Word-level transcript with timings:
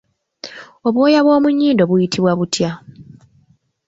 Obw'oya 0.87 1.19
bw’omu 1.25 1.49
nyindo 1.53 1.83
buyitibwa 1.89 2.31
butya? 2.39 2.71